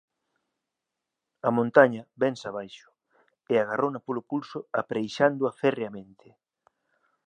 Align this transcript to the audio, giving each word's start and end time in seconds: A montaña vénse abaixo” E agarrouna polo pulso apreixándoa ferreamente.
A 1.47 1.49
montaña 1.57 2.03
vénse 2.21 2.45
abaixo” 2.47 2.89
E 3.51 3.53
agarrouna 3.57 3.99
polo 4.05 4.21
pulso 4.31 4.59
apreixándoa 4.81 5.55
ferreamente. 5.61 6.27